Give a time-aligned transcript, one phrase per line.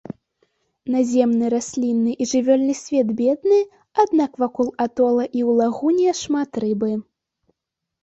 [0.95, 3.61] Наземны раслінны і жывёльны свет бедны,
[4.07, 6.91] аднак вакол атола і ў лагуне шмат рыбы.